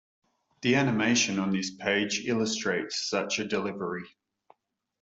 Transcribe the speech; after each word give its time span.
The 0.63 0.77
animation 0.77 1.37
on 1.37 1.51
this 1.51 1.69
page 1.75 2.25
illustrates 2.25 3.07
such 3.07 3.37
a 3.37 3.45
delivery. 3.45 4.01